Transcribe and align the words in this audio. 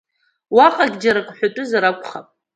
Уаҟагьы 0.55 0.97
џьара 1.01 1.21
ак 1.23 1.29
ҳәатәызар 1.37 1.83
акәхап. 1.85 2.27